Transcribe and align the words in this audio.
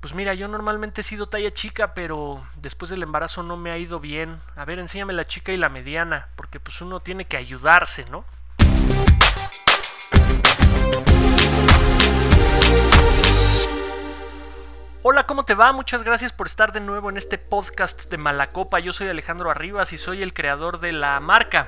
Pues 0.00 0.14
mira, 0.14 0.32
yo 0.32 0.46
normalmente 0.46 1.00
he 1.00 1.04
sido 1.04 1.26
talla 1.26 1.52
chica, 1.52 1.92
pero 1.92 2.46
después 2.54 2.88
del 2.88 3.02
embarazo 3.02 3.42
no 3.42 3.56
me 3.56 3.72
ha 3.72 3.78
ido 3.78 3.98
bien. 3.98 4.38
A 4.54 4.64
ver, 4.64 4.78
enséñame 4.78 5.12
la 5.12 5.24
chica 5.24 5.50
y 5.50 5.56
la 5.56 5.68
mediana, 5.68 6.28
porque 6.36 6.60
pues 6.60 6.80
uno 6.80 7.00
tiene 7.00 7.24
que 7.24 7.36
ayudarse, 7.36 8.04
¿no? 8.08 8.24
Hola, 15.02 15.26
¿cómo 15.26 15.44
te 15.44 15.54
va? 15.54 15.72
Muchas 15.72 16.04
gracias 16.04 16.32
por 16.32 16.46
estar 16.46 16.70
de 16.70 16.80
nuevo 16.80 17.10
en 17.10 17.16
este 17.16 17.36
podcast 17.36 18.08
de 18.08 18.18
Malacopa. 18.18 18.78
Yo 18.78 18.92
soy 18.92 19.08
Alejandro 19.08 19.50
Arribas 19.50 19.92
y 19.92 19.98
soy 19.98 20.22
el 20.22 20.32
creador 20.32 20.78
de 20.78 20.92
la 20.92 21.18
marca. 21.18 21.66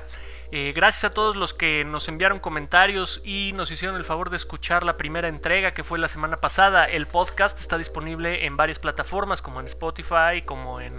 Eh, 0.53 0.73
gracias 0.75 1.09
a 1.09 1.13
todos 1.13 1.37
los 1.37 1.53
que 1.53 1.85
nos 1.85 2.09
enviaron 2.09 2.39
comentarios 2.39 3.21
y 3.23 3.53
nos 3.53 3.71
hicieron 3.71 3.95
el 3.95 4.03
favor 4.03 4.29
de 4.29 4.35
escuchar 4.35 4.83
la 4.83 4.97
primera 4.97 5.29
entrega 5.29 5.71
que 5.71 5.85
fue 5.85 5.97
la 5.97 6.09
semana 6.09 6.35
pasada. 6.35 6.83
El 6.85 7.07
podcast 7.07 7.57
está 7.57 7.77
disponible 7.77 8.45
en 8.45 8.55
varias 8.55 8.77
plataformas 8.77 9.41
como 9.41 9.61
en 9.61 9.67
Spotify, 9.67 10.41
como 10.45 10.81
en 10.81 10.91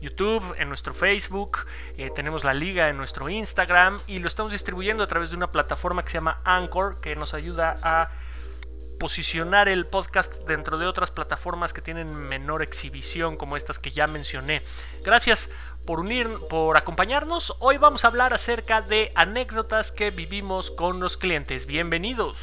YouTube, 0.00 0.42
en 0.56 0.70
nuestro 0.70 0.94
Facebook. 0.94 1.66
Eh, 1.98 2.10
tenemos 2.16 2.44
la 2.44 2.54
liga 2.54 2.88
en 2.88 2.96
nuestro 2.96 3.28
Instagram 3.28 4.00
y 4.06 4.20
lo 4.20 4.28
estamos 4.28 4.52
distribuyendo 4.52 5.04
a 5.04 5.06
través 5.06 5.28
de 5.28 5.36
una 5.36 5.48
plataforma 5.48 6.02
que 6.02 6.08
se 6.08 6.14
llama 6.14 6.40
Anchor 6.44 6.98
que 7.02 7.14
nos 7.14 7.34
ayuda 7.34 7.76
a 7.82 8.08
posicionar 9.04 9.68
el 9.68 9.84
podcast 9.84 10.32
dentro 10.48 10.78
de 10.78 10.86
otras 10.86 11.10
plataformas 11.10 11.74
que 11.74 11.82
tienen 11.82 12.10
menor 12.26 12.62
exhibición 12.62 13.36
como 13.36 13.58
estas 13.58 13.78
que 13.78 13.90
ya 13.90 14.06
mencioné. 14.06 14.62
Gracias 15.04 15.50
por 15.86 16.00
unir, 16.00 16.26
por 16.48 16.78
acompañarnos. 16.78 17.54
Hoy 17.58 17.76
vamos 17.76 18.02
a 18.02 18.08
hablar 18.08 18.32
acerca 18.32 18.80
de 18.80 19.10
anécdotas 19.14 19.92
que 19.92 20.10
vivimos 20.10 20.70
con 20.70 21.00
los 21.00 21.18
clientes. 21.18 21.66
Bienvenidos. 21.66 22.38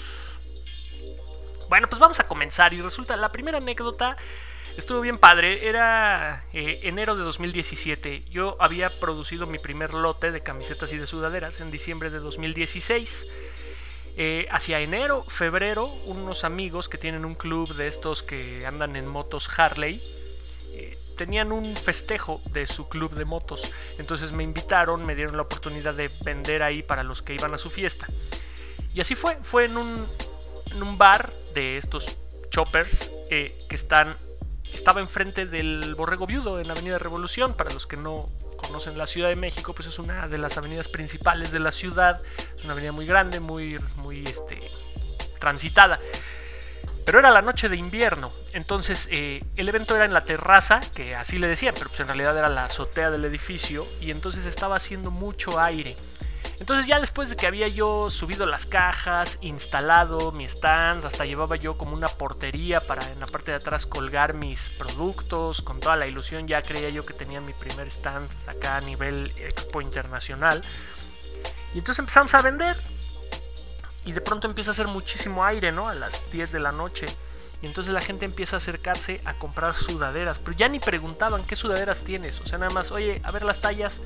Bueno, 1.67 1.87
pues 1.87 1.99
vamos 1.99 2.20
a 2.20 2.27
comenzar 2.27 2.75
y 2.75 2.81
resulta 2.84 3.17
la 3.17 3.29
primera 3.29 3.57
anécdota 3.57 4.15
estuvo 4.77 5.01
bien 5.01 5.17
padre. 5.17 5.67
Era 5.67 6.43
eh, 6.53 6.81
enero 6.84 7.15
de 7.15 7.23
2017. 7.23 8.25
Yo 8.29 8.55
había 8.59 8.91
producido 8.91 9.48
mi 9.48 9.57
primer 9.57 9.96
lote 9.96 10.31
de 10.31 10.41
camisetas 10.43 10.93
y 10.93 10.98
de 10.98 11.07
sudaderas 11.07 11.59
en 11.59 11.71
diciembre 11.71 12.12
de 12.12 12.20
2016. 12.20 13.25
Eh, 14.17 14.48
hacia 14.51 14.79
enero, 14.81 15.23
febrero, 15.23 15.87
unos 16.05 16.43
amigos 16.43 16.90
que 16.90 16.98
tienen 16.98 17.26
un 17.26 17.34
club 17.34 17.76
de 17.76 17.87
estos 17.87 18.23
que 18.23 18.65
andan 18.65 18.95
en 18.95 19.07
motos 19.07 19.48
Harley 19.57 20.01
tenían 21.21 21.51
un 21.51 21.76
festejo 21.76 22.41
de 22.51 22.65
su 22.65 22.90
club 22.90 23.13
de 23.13 23.26
motos. 23.26 23.62
Entonces 23.99 24.31
me 24.31 24.43
invitaron, 24.43 25.05
me 25.05 25.13
dieron 25.13 25.37
la 25.37 25.43
oportunidad 25.43 25.93
de 25.93 26.09
vender 26.23 26.63
ahí 26.63 26.81
para 26.81 27.03
los 27.03 27.21
que 27.21 27.35
iban 27.35 27.53
a 27.53 27.59
su 27.59 27.70
fiesta. 27.70 28.07
Y 28.95 29.01
así 29.01 29.13
fue, 29.13 29.35
fue 29.43 29.65
en 29.65 29.77
un, 29.77 30.07
en 30.71 30.81
un 30.81 30.98
bar 30.98 31.31
de 31.53 31.77
estos 31.77 32.18
choppers 32.49 33.12
eh, 33.29 33.55
que 33.70 33.75
están, 33.75 34.18
estaba 34.82 34.99
enfrente 34.99 35.46
del 35.46 35.93
Borrego 35.93 36.26
Viudo 36.26 36.60
en 36.60 36.71
Avenida 36.71 36.98
Revolución. 36.98 37.54
Para 37.54 37.70
los 37.71 37.85
que 37.85 37.98
no 37.98 38.26
conocen 38.57 38.98
la 38.98 39.05
Ciudad 39.05 39.29
de 39.29 39.35
México, 39.35 39.76
pues 39.76 39.87
es 39.87 39.99
una 39.99 40.27
de 40.27 40.40
las 40.40 40.57
avenidas 40.57 40.87
principales 40.87 41.51
de 41.51 41.60
la 41.60 41.71
ciudad. 41.71 42.20
Es 42.57 42.63
una 42.63 42.74
avenida 42.74 42.91
muy 42.91 43.05
grande, 43.05 43.40
muy, 43.40 43.77
muy 43.98 44.26
este, 44.26 44.59
transitada. 45.40 45.99
Pero 47.05 47.20
era 47.20 47.29
la 47.29 47.43
noche 47.43 47.70
de 47.70 47.77
invierno, 47.77 48.32
entonces 48.54 49.07
eh, 49.12 49.43
el 49.55 49.70
evento 49.70 49.96
era 49.96 50.05
en 50.05 50.13
la 50.13 50.21
terraza, 50.21 50.82
que 50.96 51.15
así 51.15 51.37
le 51.37 51.48
decían, 51.48 51.76
pero 51.76 51.90
pues 51.90 51.99
en 51.99 52.07
realidad 52.07 52.35
era 52.37 52.49
la 52.49 52.65
azotea 52.65 53.12
del 53.12 53.26
edificio, 53.26 53.85
y 53.99 54.09
entonces 54.09 54.46
estaba 54.46 54.77
haciendo 54.77 55.12
mucho 55.12 55.59
aire. 55.59 55.96
Entonces 56.62 56.85
ya 56.85 56.99
después 56.99 57.27
de 57.27 57.35
que 57.35 57.48
había 57.48 57.67
yo 57.70 58.12
subido 58.12 58.45
las 58.45 58.67
cajas, 58.67 59.40
instalado 59.41 60.31
mi 60.31 60.45
stand, 60.45 61.03
hasta 61.03 61.26
llevaba 61.26 61.55
yo 61.55 61.76
como 61.76 61.93
una 61.95 62.07
portería 62.07 62.79
para 62.81 63.03
en 63.12 63.20
la 63.20 63.26
parte 63.26 63.49
de 63.49 63.57
atrás 63.57 63.87
colgar 63.87 64.35
mis 64.35 64.69
productos, 64.78 65.63
con 65.63 65.79
toda 65.79 65.95
la 65.95 66.06
ilusión 66.06 66.47
ya 66.47 66.62
creía 66.62 66.90
yo 66.90 67.03
que 67.03 67.16
tenía 67.16 67.41
mi 67.41 67.51
primer 67.53 67.88
stand 67.88 68.29
acá 68.47 68.78
a 68.78 68.81
nivel 68.81 69.31
expo 69.38 69.81
internacional. 69.81 70.63
Y 71.73 71.79
entonces 71.79 71.97
empezamos 71.97 72.31
a 72.36 72.44
vender 72.44 72.78
y 74.06 74.12
de 74.12 74.22
pronto 74.22 74.47
empieza 74.47 74.69
a 74.69 74.74
hacer 74.74 74.88
muchísimo 74.88 75.44
aire, 75.44 75.72
¿no? 75.72 75.90
A 75.90 75.96
las 75.96 76.31
10 76.31 76.52
de 76.52 76.59
la 76.59 76.72
noche. 76.72 77.07
Y 77.63 77.66
entonces 77.66 77.91
la 77.91 78.02
gente 78.02 78.25
empieza 78.25 78.57
a 78.57 78.59
acercarse 78.59 79.19
a 79.25 79.34
comprar 79.34 79.75
sudaderas. 79.75 80.38
Pero 80.38 80.56
ya 80.56 80.68
ni 80.68 80.80
preguntaban 80.80 81.44
qué 81.44 81.56
sudaderas 81.56 82.03
tienes. 82.03 82.40
O 82.40 82.46
sea, 82.46 82.59
nada 82.59 82.72
más, 82.72 82.91
oye, 82.91 83.19
a 83.24 83.31
ver 83.31 83.41
las 83.41 83.62
tallas. 83.62 83.97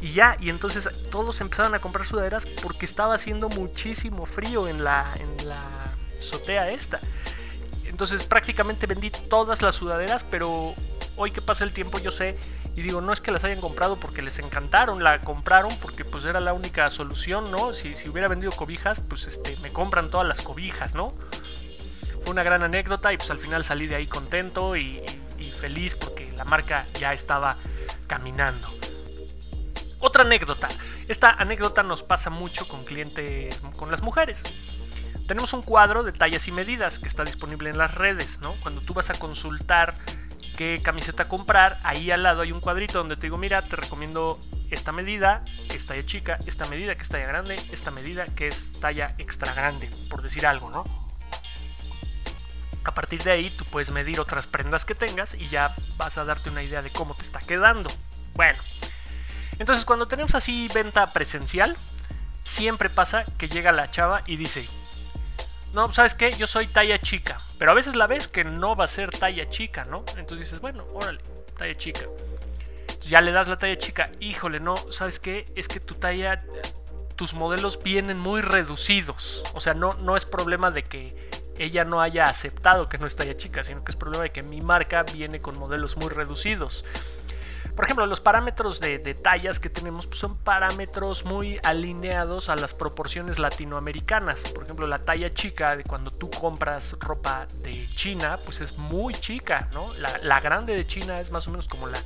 Y 0.00 0.12
ya, 0.12 0.36
y 0.40 0.48
entonces 0.48 0.88
todos 1.10 1.40
empezaron 1.40 1.74
a 1.74 1.78
comprar 1.78 2.06
sudaderas 2.06 2.46
porque 2.46 2.86
estaba 2.86 3.14
haciendo 3.14 3.48
muchísimo 3.48 4.24
frío 4.24 4.66
en 4.66 4.82
la, 4.82 5.12
en 5.18 5.48
la 5.48 5.60
azotea 6.18 6.70
esta. 6.70 7.00
Entonces 7.84 8.22
prácticamente 8.22 8.86
vendí 8.86 9.10
todas 9.10 9.62
las 9.62 9.74
sudaderas, 9.74 10.24
pero 10.24 10.74
hoy 11.16 11.30
que 11.30 11.42
pasa 11.42 11.64
el 11.64 11.72
tiempo 11.72 11.98
yo 11.98 12.10
sé 12.10 12.38
y 12.76 12.82
digo, 12.82 13.00
no 13.00 13.12
es 13.12 13.20
que 13.20 13.30
las 13.30 13.44
hayan 13.44 13.60
comprado 13.60 13.96
porque 13.98 14.22
les 14.22 14.38
encantaron, 14.38 15.02
la 15.02 15.18
compraron 15.20 15.76
porque 15.78 16.04
pues 16.04 16.24
era 16.24 16.40
la 16.40 16.52
única 16.52 16.88
solución, 16.88 17.50
¿no? 17.50 17.74
Si, 17.74 17.94
si 17.94 18.08
hubiera 18.08 18.28
vendido 18.28 18.52
cobijas, 18.52 19.00
pues 19.00 19.26
este, 19.26 19.56
me 19.58 19.70
compran 19.70 20.10
todas 20.10 20.26
las 20.26 20.40
cobijas, 20.40 20.94
¿no? 20.94 21.10
Fue 22.22 22.30
una 22.30 22.42
gran 22.42 22.62
anécdota 22.62 23.12
y 23.12 23.16
pues 23.16 23.30
al 23.30 23.38
final 23.38 23.64
salí 23.64 23.86
de 23.86 23.96
ahí 23.96 24.06
contento 24.06 24.76
y, 24.76 25.00
feliz 25.60 25.94
porque 25.94 26.32
la 26.38 26.46
marca 26.46 26.86
ya 26.98 27.12
estaba 27.12 27.54
caminando. 28.06 28.79
Otra 30.00 30.22
anécdota. 30.22 30.68
Esta 31.08 31.30
anécdota 31.30 31.82
nos 31.82 32.02
pasa 32.02 32.30
mucho 32.30 32.66
con 32.66 32.82
clientes, 32.84 33.56
con 33.76 33.90
las 33.90 34.02
mujeres. 34.02 34.42
Tenemos 35.28 35.52
un 35.52 35.62
cuadro 35.62 36.02
de 36.02 36.12
tallas 36.12 36.48
y 36.48 36.52
medidas 36.52 36.98
que 36.98 37.08
está 37.08 37.24
disponible 37.24 37.70
en 37.70 37.78
las 37.78 37.94
redes, 37.94 38.40
¿no? 38.40 38.52
Cuando 38.62 38.80
tú 38.80 38.94
vas 38.94 39.10
a 39.10 39.14
consultar 39.14 39.94
qué 40.56 40.80
camiseta 40.82 41.26
comprar, 41.26 41.78
ahí 41.84 42.10
al 42.10 42.22
lado 42.22 42.42
hay 42.42 42.50
un 42.52 42.60
cuadrito 42.60 42.98
donde 42.98 43.16
te 43.16 43.22
digo, 43.22 43.36
mira, 43.36 43.62
te 43.62 43.76
recomiendo 43.76 44.40
esta 44.70 44.90
medida, 44.92 45.44
que 45.68 45.76
es 45.76 45.86
talla 45.86 46.04
chica, 46.04 46.38
esta 46.46 46.64
medida, 46.66 46.94
que 46.94 47.02
es 47.02 47.08
talla 47.08 47.26
grande, 47.26 47.60
esta 47.70 47.90
medida, 47.90 48.24
que 48.26 48.48
es 48.48 48.72
talla 48.80 49.14
extra 49.18 49.52
grande, 49.52 49.90
por 50.08 50.22
decir 50.22 50.46
algo, 50.46 50.70
¿no? 50.70 50.84
A 52.84 52.94
partir 52.94 53.22
de 53.22 53.32
ahí 53.32 53.50
tú 53.50 53.64
puedes 53.66 53.90
medir 53.90 54.18
otras 54.18 54.46
prendas 54.46 54.84
que 54.84 54.94
tengas 54.94 55.34
y 55.34 55.48
ya 55.48 55.74
vas 55.96 56.16
a 56.18 56.24
darte 56.24 56.48
una 56.48 56.62
idea 56.62 56.82
de 56.82 56.90
cómo 56.90 57.14
te 57.14 57.22
está 57.22 57.40
quedando. 57.40 57.90
Bueno, 58.34 58.58
entonces 59.60 59.84
cuando 59.84 60.06
tenemos 60.06 60.34
así 60.34 60.68
venta 60.74 61.12
presencial, 61.12 61.76
siempre 62.44 62.90
pasa 62.90 63.24
que 63.38 63.48
llega 63.48 63.70
la 63.70 63.90
chava 63.90 64.20
y 64.26 64.36
dice, 64.36 64.66
no, 65.74 65.92
¿sabes 65.92 66.14
qué? 66.14 66.32
Yo 66.32 66.46
soy 66.46 66.66
talla 66.66 66.98
chica. 66.98 67.40
Pero 67.58 67.70
a 67.70 67.74
veces 67.74 67.94
la 67.94 68.06
ves 68.06 68.26
que 68.26 68.42
no 68.42 68.74
va 68.74 68.86
a 68.86 68.88
ser 68.88 69.10
talla 69.10 69.46
chica, 69.46 69.84
¿no? 69.84 70.04
Entonces 70.16 70.46
dices, 70.46 70.60
bueno, 70.60 70.86
órale, 70.94 71.20
talla 71.58 71.76
chica. 71.76 72.00
Ya 73.06 73.20
le 73.20 73.32
das 73.32 73.48
la 73.48 73.56
talla 73.56 73.78
chica. 73.78 74.10
Híjole, 74.18 74.60
no, 74.60 74.76
¿sabes 74.76 75.18
qué? 75.20 75.44
Es 75.54 75.68
que 75.68 75.78
tu 75.78 75.94
talla, 75.94 76.38
tus 77.14 77.34
modelos 77.34 77.82
vienen 77.82 78.18
muy 78.18 78.40
reducidos. 78.40 79.42
O 79.54 79.60
sea, 79.60 79.74
no, 79.74 79.92
no 80.02 80.16
es 80.16 80.24
problema 80.24 80.70
de 80.70 80.82
que 80.82 81.30
ella 81.58 81.84
no 81.84 82.00
haya 82.00 82.24
aceptado 82.24 82.88
que 82.88 82.96
no 82.96 83.06
es 83.06 83.14
talla 83.14 83.36
chica, 83.36 83.62
sino 83.62 83.84
que 83.84 83.92
es 83.92 83.96
problema 83.96 84.24
de 84.24 84.30
que 84.30 84.42
mi 84.42 84.62
marca 84.62 85.02
viene 85.02 85.40
con 85.40 85.58
modelos 85.58 85.98
muy 85.98 86.08
reducidos. 86.08 86.84
Por 87.74 87.84
ejemplo, 87.84 88.06
los 88.06 88.20
parámetros 88.20 88.80
de, 88.80 88.98
tallas 89.14 89.58
que 89.58 89.70
tenemos 89.70 90.06
pues, 90.06 90.18
son 90.18 90.36
parámetros 90.36 91.24
muy 91.24 91.58
alineados 91.62 92.48
a 92.48 92.56
las 92.56 92.74
proporciones 92.74 93.38
latinoamericanas. 93.38 94.42
Por 94.54 94.64
ejemplo, 94.64 94.86
la 94.86 94.98
talla 94.98 95.32
chica 95.32 95.76
de 95.76 95.84
cuando 95.84 96.10
tú 96.10 96.30
compras 96.30 96.96
ropa 97.00 97.46
de 97.62 97.88
China, 97.94 98.38
pues 98.44 98.60
es 98.60 98.76
muy 98.76 99.14
chica, 99.14 99.68
¿no? 99.72 99.92
La, 99.94 100.40
grande 100.40 100.74
de 100.74 100.86
China 100.86 101.20
es 101.20 101.30
más 101.30 101.46
o 101.48 101.50
menos 101.50 101.68
como 101.68 101.86
la, 101.86 101.98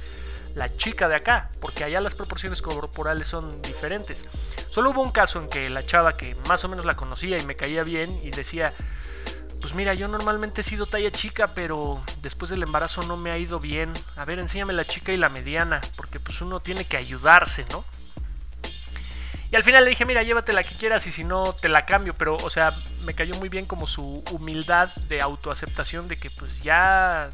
la 0.54 0.75
chica 0.76 1.08
de 1.08 1.14
acá, 1.14 1.50
porque 1.60 1.84
allá 1.84 2.00
las 2.00 2.14
proporciones 2.14 2.62
corporales 2.62 3.28
son 3.28 3.62
diferentes. 3.62 4.25
Solo 4.70 4.91
hubo 4.91 5.02
un 5.02 5.12
caso 5.12 5.41
en 5.41 5.48
que 5.48 5.70
la 5.70 5.84
chava 5.86 6.16
que 6.16 6.34
más 6.48 6.64
o 6.64 6.69
menos 6.69 6.84
la 6.84 6.96
conocía 6.96 7.38
y 7.38 7.44
me 7.44 7.54
caía 7.54 7.84
bien 7.84 8.10
y 8.22 8.31
decía, 8.31 8.72
pues 9.64 9.75
mira, 9.75 9.94
yo 9.94 10.08
normalmente 10.08 10.60
he 10.60 10.62
sido 10.62 10.84
talla 10.84 11.10
chica, 11.10 11.47
pero 11.54 11.98
después 12.20 12.50
del 12.50 12.62
embarazo 12.62 13.02
no 13.05 13.16
me 13.16 13.31
ha 13.31 13.38
ido 13.38 13.58
bien. 13.58 13.90
A 14.14 14.26
ver, 14.26 14.38
enséñame 14.38 14.75
la 14.75 14.84
chica 14.84 15.11
y 15.11 15.16
la 15.16 15.31
mediana, 15.31 15.81
porque 15.96 16.20
pues 16.20 16.43
uno 16.43 16.61
tiene 16.61 16.84
que 16.84 16.99
ayudarse, 16.99 17.64
¿no? 17.70 17.82
Y 19.50 19.56
al 19.56 19.62
final 19.62 19.84
le 19.84 19.88
dije, 19.88 20.05
mira, 20.05 20.22
llévate 20.22 20.52
la 20.52 20.64
que 20.64 20.75
quieras 20.75 21.06
y 21.06 21.12
si 21.12 21.25
no, 21.25 21.55
te 21.55 21.70
la 21.70 21.87
cambio. 21.87 22.12
Pero, 22.12 22.37
o 22.37 22.50
sea, 22.50 22.75
me 23.06 23.14
cayó 23.14 23.37
muy 23.37 23.49
bien 23.49 23.64
como 23.64 23.87
su 23.87 24.22
humildad 24.32 24.94
de 25.08 25.22
autoaceptación 25.22 26.08
de 26.08 26.19
que 26.19 26.31
pues 26.31 26.62
ya, 26.62 27.31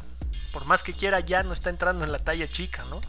por 0.53 0.63
más 0.63 0.83
que 0.83 0.93
quiera, 0.93 1.19
ya 1.19 1.43
no 1.43 1.51
está 1.51 1.69
entrando 1.69 2.05
en 2.05 2.13
la 2.13 2.19
talla 2.19 2.47
chica, 2.47 2.81
¿no? 2.89 3.01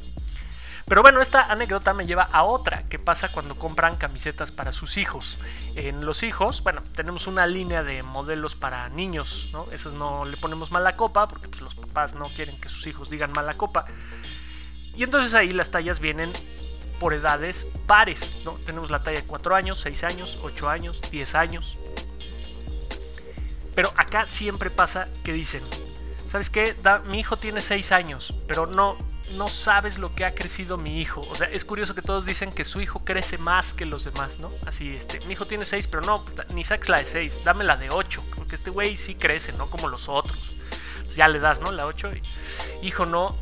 Pero 0.87 1.02
bueno, 1.02 1.23
esta 1.23 1.50
anécdota 1.50 1.94
me 1.94 2.06
lleva 2.06 2.25
a 2.25 2.44
otra 2.44 2.82
que 2.88 2.99
pasa 2.99 3.31
cuando 3.31 3.55
compran 3.55 3.96
camisetas 3.96 4.50
para 4.50 4.73
sus 4.73 4.96
hijos. 4.96 5.38
En 5.75 6.05
los 6.05 6.23
hijos, 6.23 6.62
bueno, 6.62 6.82
tenemos 6.94 7.26
una 7.26 7.46
línea 7.46 7.82
de 7.82 8.02
modelos 8.02 8.55
para 8.55 8.88
niños, 8.90 9.49
¿no? 9.52 9.64
Esos 9.73 9.94
no 9.94 10.25
le 10.25 10.37
ponemos 10.37 10.70
mala 10.70 10.94
copa 10.94 11.29
porque 11.29 11.49
pues, 11.49 11.61
los 11.62 11.75
papás 11.75 12.14
no 12.14 12.29
quieren 12.29 12.61
que 12.61 12.69
sus 12.69 12.87
hijos 12.87 13.11
digan 13.11 13.32
mala 13.32 13.55
copa. 13.55 13.87
Y 14.94 15.05
entonces 15.05 15.34
ahí 15.34 15.52
las 15.52 15.70
tallas 15.70 16.00
vienen 16.00 16.31
por 17.00 17.14
edades 17.14 17.67
pares, 17.87 18.37
¿no? 18.44 18.52
Tenemos 18.67 18.90
la 18.90 19.02
talla 19.02 19.20
de 19.20 19.26
4 19.26 19.55
años, 19.55 19.81
6 19.81 20.05
años, 20.05 20.38
8 20.43 20.69
años, 20.69 21.00
10 21.11 21.35
años. 21.35 21.78
Pero 23.75 23.93
acá 23.96 24.26
siempre 24.26 24.70
pasa 24.70 25.08
que 25.25 25.32
dicen, 25.32 25.62
¿sabes 26.31 26.50
qué? 26.50 26.76
mi 27.06 27.20
hijo 27.20 27.37
tiene 27.37 27.61
6 27.61 27.93
años, 27.93 28.35
pero 28.46 28.67
no, 28.67 28.96
no 29.36 29.48
sabes 29.48 29.98
lo 29.98 30.14
que 30.14 30.24
ha 30.24 30.34
crecido 30.34 30.76
mi 30.76 31.00
hijo. 31.00 31.26
O 31.30 31.34
sea, 31.34 31.48
es 31.48 31.64
curioso 31.64 31.94
que 31.94 32.02
todos 32.02 32.26
dicen 32.26 32.50
que 32.52 32.64
su 32.64 32.80
hijo 32.80 33.04
crece 33.04 33.38
más 33.38 33.72
que 33.72 33.86
los 33.86 34.04
demás, 34.04 34.38
¿no? 34.38 34.50
Así, 34.66 34.94
este, 34.94 35.20
mi 35.26 35.32
hijo 35.32 35.46
tiene 35.46 35.64
6, 35.64 35.86
pero 35.88 36.02
no, 36.02 36.24
ni 36.54 36.64
saques 36.64 36.88
la 36.88 36.98
de 36.98 37.06
6, 37.06 37.40
dame 37.44 37.64
la 37.64 37.76
de 37.76 37.90
8, 37.90 38.22
porque 38.36 38.56
este 38.56 38.70
güey 38.70 38.96
sí 38.96 39.14
crece, 39.14 39.52
¿no? 39.52 39.69
Como 39.69 39.88
los 39.88 40.08
otros. 40.08 40.38
ya 41.16 41.28
le 41.28 41.40
das, 41.40 41.60
¿no? 41.60 41.72
La 41.72 41.86
8 41.86 42.10
y, 42.14 42.86
hijo, 42.86 43.06
no, 43.06 43.36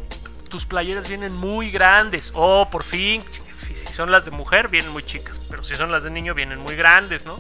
tus 0.49 0.67
playeras 0.67 1.09
vienen 1.09 1.35
muy 1.35 1.71
grandes. 1.71 2.33
Oh, 2.35 2.69
por 2.71 2.83
fin. 2.83 3.23
Si 3.63 3.93
son 3.93 4.11
las 4.11 4.25
de 4.25 4.31
mujer, 4.33 4.69
vienen 4.69 4.91
muy 4.91 5.03
chicas, 5.03 5.41
pero 5.49 5.63
si 5.63 5.75
son 5.75 5.93
las 5.93 6.03
de 6.03 6.11
niño, 6.11 6.35
vienen 6.35 6.59
muy 6.59 6.75
grandes, 6.77 7.25
¿no? 7.25 7.37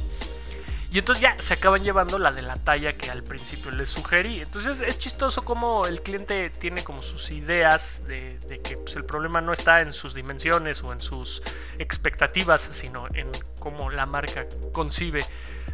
Y 0.92 0.98
entonces 0.98 1.22
ya 1.22 1.36
se 1.38 1.54
acaban 1.54 1.84
llevando 1.84 2.18
la 2.18 2.32
de 2.32 2.42
la 2.42 2.56
talla 2.56 2.92
que 2.92 3.10
al 3.10 3.22
principio 3.22 3.70
les 3.70 3.88
sugerí. 3.88 4.40
Entonces 4.40 4.80
es 4.80 4.98
chistoso 4.98 5.44
como 5.44 5.86
el 5.86 6.02
cliente 6.02 6.50
tiene 6.50 6.82
como 6.82 7.00
sus 7.00 7.30
ideas 7.30 8.02
de, 8.06 8.38
que 8.64 8.74
pues, 8.74 8.96
el 8.96 9.04
problema 9.04 9.40
no 9.40 9.52
está 9.52 9.82
en 9.82 9.92
sus 9.92 10.14
dimensiones 10.14 10.82
o 10.82 10.92
en 10.92 10.98
sus 10.98 11.42
expectativas, 11.78 12.68
sino 12.72 13.06
en 13.14 13.30
cómo 13.60 13.90
la 13.90 14.04
marca 14.04 14.46
concibe 14.72 15.20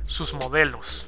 sus 0.04 0.34
modelos. 0.34 1.06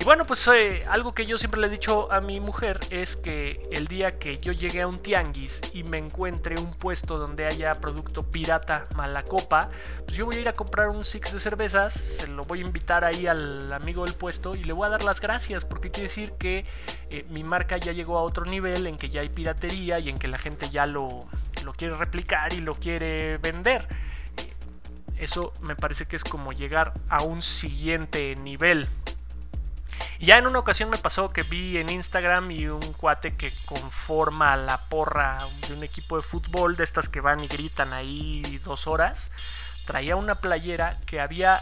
Y 0.00 0.04
bueno, 0.04 0.24
pues 0.24 0.46
eh, 0.48 0.82
algo 0.88 1.12
que 1.12 1.26
yo 1.26 1.36
siempre 1.38 1.60
le 1.60 1.66
he 1.66 1.70
dicho 1.70 2.10
a 2.12 2.20
mi 2.20 2.38
mujer 2.38 2.78
es 2.90 3.16
que 3.16 3.60
el 3.72 3.88
día 3.88 4.12
que 4.18 4.38
yo 4.38 4.52
llegue 4.52 4.82
a 4.82 4.86
un 4.86 5.00
tianguis 5.00 5.60
y 5.74 5.82
me 5.82 5.98
encuentre 5.98 6.58
un 6.58 6.72
puesto 6.72 7.18
donde 7.18 7.46
haya 7.46 7.72
producto 7.74 8.22
pirata 8.22 8.86
mala 8.94 9.24
copa, 9.24 9.70
pues 10.04 10.16
yo 10.16 10.24
voy 10.24 10.36
a 10.36 10.40
ir 10.40 10.48
a 10.48 10.52
comprar 10.52 10.88
un 10.88 11.04
six 11.04 11.32
de 11.32 11.40
cervezas, 11.40 11.94
se 11.94 12.28
lo 12.28 12.44
voy 12.44 12.60
a 12.60 12.62
invitar 12.62 13.04
ahí 13.04 13.26
al 13.26 13.72
amigo 13.72 14.04
del 14.04 14.14
puesto 14.14 14.54
y 14.54 14.62
le 14.62 14.72
voy 14.72 14.86
a 14.86 14.90
dar 14.90 15.02
las 15.02 15.20
gracias 15.20 15.64
porque 15.64 15.90
quiere 15.90 16.08
decir 16.08 16.32
que 16.38 16.62
eh, 17.10 17.26
mi 17.30 17.42
marca 17.42 17.76
ya 17.76 17.90
llegó 17.90 18.18
a 18.18 18.22
otro 18.22 18.44
nivel 18.44 18.86
en 18.86 18.96
que 18.96 19.08
ya 19.08 19.20
hay 19.20 19.30
piratería 19.30 19.98
y 19.98 20.10
en 20.10 20.18
que 20.18 20.28
la 20.28 20.38
gente 20.38 20.70
ya 20.70 20.86
lo, 20.86 21.08
lo 21.64 21.72
quiere 21.72 21.96
replicar 21.96 22.52
y 22.52 22.60
lo 22.60 22.74
quiere 22.74 23.38
vender. 23.38 23.86
Eso 25.16 25.52
me 25.60 25.74
parece 25.74 26.06
que 26.06 26.14
es 26.14 26.22
como 26.22 26.52
llegar 26.52 26.94
a 27.08 27.24
un 27.24 27.42
siguiente 27.42 28.36
nivel. 28.36 28.88
Y 30.18 30.26
ya 30.26 30.38
en 30.38 30.46
una 30.46 30.58
ocasión 30.58 30.90
me 30.90 30.98
pasó 30.98 31.28
que 31.28 31.42
vi 31.42 31.78
en 31.78 31.88
Instagram 31.90 32.50
y 32.50 32.66
un 32.66 32.92
cuate 32.94 33.36
que 33.36 33.52
conforma 33.66 34.56
la 34.56 34.78
porra 34.78 35.38
de 35.68 35.74
un 35.74 35.84
equipo 35.84 36.16
de 36.16 36.22
fútbol, 36.22 36.76
de 36.76 36.84
estas 36.84 37.08
que 37.08 37.20
van 37.20 37.42
y 37.42 37.46
gritan 37.46 37.92
ahí 37.92 38.42
dos 38.64 38.88
horas, 38.88 39.30
traía 39.84 40.16
una 40.16 40.34
playera 40.34 40.98
que 41.06 41.20
había 41.20 41.60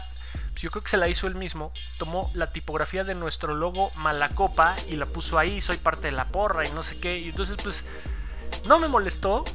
pues 0.57 0.63
yo 0.63 0.71
creo 0.71 0.81
que 0.81 0.89
se 0.89 0.97
la 0.97 1.07
hizo 1.07 1.27
él 1.27 1.35
mismo, 1.35 1.71
tomó 1.99 2.31
la 2.33 2.47
tipografía 2.47 3.03
de 3.03 3.13
nuestro 3.13 3.53
logo 3.53 3.91
Malacopa 3.93 4.75
y 4.89 4.95
la 4.95 5.05
puso 5.05 5.37
ahí, 5.37 5.61
soy 5.61 5.77
parte 5.77 6.07
de 6.07 6.13
la 6.13 6.25
porra 6.25 6.65
y 6.65 6.71
no 6.71 6.81
sé 6.81 6.99
qué, 6.99 7.19
y 7.19 7.29
entonces 7.29 7.57
pues 7.61 7.85
no 8.65 8.79
me 8.79 8.87
molestó, 8.87 9.45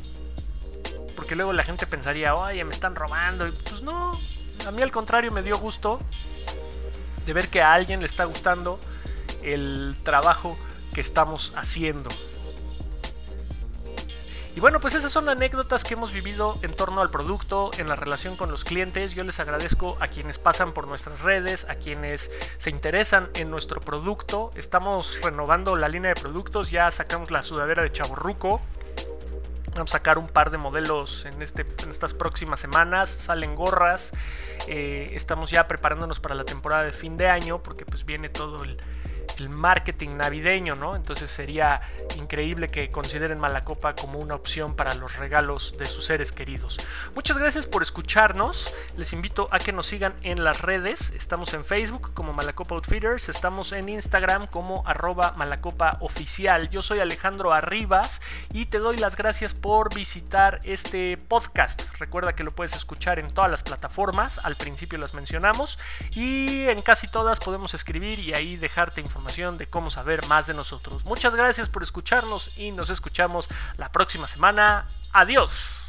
porque 1.16 1.34
luego 1.34 1.52
la 1.52 1.64
gente 1.64 1.88
pensaría, 1.88 2.36
oye, 2.36 2.62
me 2.64 2.72
están 2.72 2.94
robando, 2.94 3.48
y 3.48 3.50
pues 3.50 3.82
no, 3.82 4.16
a 4.64 4.70
mí 4.70 4.80
al 4.80 4.92
contrario 4.92 5.32
me 5.32 5.42
dio 5.42 5.58
gusto 5.58 5.98
de 7.26 7.32
ver 7.32 7.48
que 7.48 7.62
a 7.62 7.74
alguien 7.74 7.98
le 7.98 8.06
está 8.06 8.24
gustando 8.24 8.78
el 9.42 9.96
trabajo 10.02 10.56
que 10.94 11.00
estamos 11.00 11.52
haciendo. 11.56 12.10
Y 14.54 14.60
bueno, 14.60 14.80
pues 14.80 14.94
esas 14.94 15.10
son 15.10 15.30
anécdotas 15.30 15.82
que 15.82 15.94
hemos 15.94 16.12
vivido 16.12 16.54
en 16.60 16.74
torno 16.74 17.00
al 17.00 17.10
producto, 17.10 17.70
en 17.78 17.88
la 17.88 17.96
relación 17.96 18.36
con 18.36 18.50
los 18.50 18.64
clientes. 18.64 19.14
Yo 19.14 19.24
les 19.24 19.40
agradezco 19.40 19.94
a 19.98 20.08
quienes 20.08 20.36
pasan 20.36 20.72
por 20.72 20.86
nuestras 20.88 21.20
redes, 21.20 21.66
a 21.70 21.76
quienes 21.76 22.30
se 22.58 22.68
interesan 22.68 23.30
en 23.34 23.50
nuestro 23.50 23.80
producto. 23.80 24.50
Estamos 24.54 25.18
renovando 25.22 25.74
la 25.74 25.88
línea 25.88 26.12
de 26.12 26.20
productos, 26.20 26.70
ya 26.70 26.90
sacamos 26.90 27.30
la 27.30 27.42
sudadera 27.42 27.82
de 27.82 27.90
Chaborruco. 27.90 28.60
Vamos 29.74 29.90
a 29.90 29.98
sacar 29.98 30.18
un 30.18 30.28
par 30.28 30.50
de 30.50 30.58
modelos 30.58 31.24
en, 31.24 31.40
este, 31.40 31.64
en 31.82 31.88
estas 31.88 32.12
próximas 32.12 32.60
semanas. 32.60 33.08
Salen 33.08 33.54
gorras. 33.54 34.10
Eh, 34.66 35.12
estamos 35.14 35.50
ya 35.50 35.64
preparándonos 35.64 36.20
para 36.20 36.34
la 36.34 36.44
temporada 36.44 36.84
de 36.84 36.92
fin 36.92 37.16
de 37.16 37.26
año 37.26 37.62
porque 37.62 37.86
pues 37.86 38.04
viene 38.04 38.28
todo 38.28 38.64
el, 38.64 38.76
el 39.42 39.50
marketing 39.50 40.16
navideño, 40.16 40.76
¿no? 40.76 40.94
Entonces 40.94 41.30
sería 41.30 41.80
increíble 42.16 42.68
que 42.68 42.88
consideren 42.90 43.40
Malacopa 43.40 43.94
como 43.94 44.18
una 44.18 44.34
opción 44.34 44.76
para 44.76 44.94
los 44.94 45.16
regalos 45.16 45.76
de 45.78 45.86
sus 45.86 46.06
seres 46.06 46.32
queridos. 46.32 46.78
Muchas 47.14 47.38
gracias 47.38 47.66
por 47.66 47.82
escucharnos. 47.82 48.74
Les 48.96 49.12
invito 49.12 49.46
a 49.50 49.58
que 49.58 49.72
nos 49.72 49.86
sigan 49.86 50.14
en 50.22 50.44
las 50.44 50.60
redes. 50.60 51.10
Estamos 51.10 51.54
en 51.54 51.64
Facebook 51.64 52.14
como 52.14 52.32
Malacopa 52.32 52.74
Outfitters, 52.74 53.28
estamos 53.28 53.72
en 53.72 53.88
Instagram 53.88 54.46
como 54.46 54.86
arroba 54.86 55.32
Malacopa. 55.36 55.98
Yo 56.70 56.82
soy 56.82 57.00
Alejandro 57.00 57.52
Arribas 57.52 58.20
y 58.52 58.66
te 58.66 58.78
doy 58.78 58.96
las 58.96 59.16
gracias 59.16 59.54
por 59.54 59.94
visitar 59.94 60.60
este 60.62 61.16
podcast. 61.16 61.82
Recuerda 61.98 62.34
que 62.34 62.44
lo 62.44 62.52
puedes 62.52 62.74
escuchar 62.76 63.18
en 63.18 63.32
todas 63.32 63.50
las 63.50 63.62
plataformas, 63.62 64.38
al 64.44 64.56
principio 64.56 64.98
las 64.98 65.14
mencionamos 65.14 65.78
y 66.12 66.68
en 66.68 66.82
casi 66.82 67.08
todas 67.08 67.40
podemos 67.40 67.74
escribir 67.74 68.18
y 68.20 68.34
ahí 68.34 68.56
dejarte 68.56 69.00
de 69.32 69.66
cómo 69.66 69.90
saber 69.90 70.26
más 70.26 70.46
de 70.46 70.52
nosotros. 70.52 71.06
Muchas 71.06 71.34
gracias 71.34 71.68
por 71.68 71.82
escucharnos 71.82 72.50
y 72.56 72.70
nos 72.70 72.90
escuchamos 72.90 73.48
la 73.78 73.90
próxima 73.90 74.28
semana. 74.28 74.86
Adiós. 75.12 75.81